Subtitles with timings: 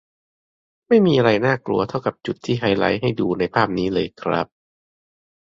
[0.87, 4.47] ไม่มีอะไรน่ากลัวเท่ากับจุดที่ไฮไลท์ให้ดูในภาพนี้เลยครับ